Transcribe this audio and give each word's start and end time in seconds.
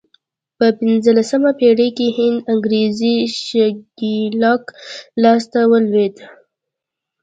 په 0.57 0.65
پنځلسمه 0.79 1.51
پېړۍ 1.59 1.89
کې 1.97 2.07
هند 2.17 2.37
انګرېزي 2.51 3.15
ښکېلاک 3.37 4.63
لاس 5.21 5.43
ته 5.51 5.59
ولوېد. 5.71 6.15